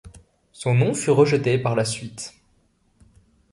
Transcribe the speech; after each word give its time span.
Son 0.51 0.73
nom 0.73 0.95
fut 0.95 1.11
rejeté 1.11 1.59
par 1.59 1.75
la 1.75 1.85
suite. 1.85 2.33